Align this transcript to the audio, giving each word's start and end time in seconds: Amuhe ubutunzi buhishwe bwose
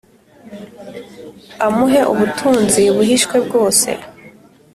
Amuhe 1.65 2.01
ubutunzi 2.11 2.81
buhishwe 2.95 3.35
bwose 3.45 3.89